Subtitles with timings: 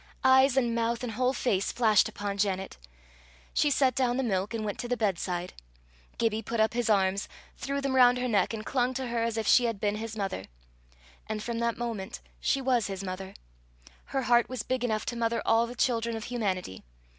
[0.23, 2.75] Eyes and mouth and whole face flashed upon Janet!
[3.53, 5.53] She set down the milk, and went to the bedside.
[6.17, 9.37] Gibbie put up his arms, threw them round her neck, and clung to her as
[9.37, 10.45] if she had been his mother.
[11.27, 13.35] And from that moment she was his mother:
[14.05, 16.83] her heart was big enough to mother all the children of humanity.